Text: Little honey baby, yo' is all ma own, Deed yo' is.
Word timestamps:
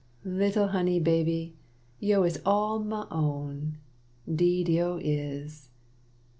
Little 0.25 0.69
honey 0.69 0.99
baby, 0.99 1.57
yo' 1.99 2.23
is 2.23 2.41
all 2.43 2.79
ma 2.79 3.05
own, 3.11 3.77
Deed 4.27 4.67
yo' 4.67 4.97
is. 4.99 5.69